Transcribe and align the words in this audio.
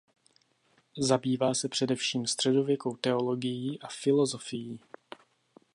Zabývá 0.97 1.53
se 1.53 1.69
především 1.69 2.27
středověkou 2.27 2.95
teologií 2.95 3.79
a 3.81 3.87
filosofií. 3.87 4.79